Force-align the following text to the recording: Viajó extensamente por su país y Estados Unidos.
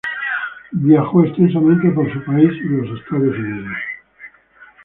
Viajó 0.71 1.23
extensamente 1.23 1.87
por 1.91 2.11
su 2.11 2.25
país 2.25 2.51
y 2.53 2.91
Estados 2.97 3.37
Unidos. 3.37 3.77